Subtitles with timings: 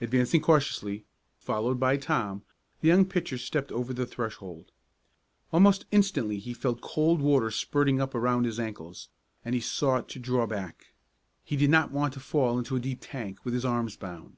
[0.00, 1.06] Advancing cautiously,
[1.36, 2.44] followed by Tom,
[2.82, 4.70] the young pitcher stepped over the threshold.
[5.52, 9.08] Almost instantly he felt cold water spurting up around his ankles,
[9.44, 10.94] and he sought to draw back.
[11.42, 14.36] He did not want to fall into a deep tank, with his arms bound.